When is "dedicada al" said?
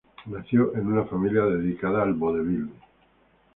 1.45-2.13